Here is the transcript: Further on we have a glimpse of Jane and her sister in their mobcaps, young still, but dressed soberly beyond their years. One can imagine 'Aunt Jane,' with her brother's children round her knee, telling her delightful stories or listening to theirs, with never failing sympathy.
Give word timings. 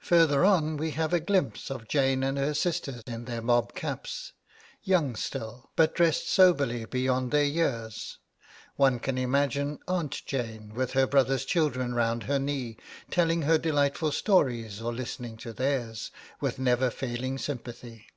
Further 0.00 0.44
on 0.44 0.76
we 0.76 0.90
have 0.98 1.12
a 1.12 1.20
glimpse 1.20 1.70
of 1.70 1.86
Jane 1.86 2.24
and 2.24 2.36
her 2.36 2.54
sister 2.54 3.02
in 3.06 3.24
their 3.26 3.40
mobcaps, 3.40 4.32
young 4.82 5.14
still, 5.14 5.70
but 5.76 5.94
dressed 5.94 6.28
soberly 6.28 6.86
beyond 6.86 7.30
their 7.30 7.44
years. 7.44 8.18
One 8.74 8.98
can 8.98 9.16
imagine 9.16 9.78
'Aunt 9.86 10.26
Jane,' 10.26 10.74
with 10.74 10.94
her 10.94 11.06
brother's 11.06 11.44
children 11.44 11.94
round 11.94 12.24
her 12.24 12.40
knee, 12.40 12.78
telling 13.12 13.42
her 13.42 13.56
delightful 13.56 14.10
stories 14.10 14.80
or 14.80 14.92
listening 14.92 15.36
to 15.36 15.52
theirs, 15.52 16.10
with 16.40 16.58
never 16.58 16.90
failing 16.90 17.38
sympathy. 17.38 18.08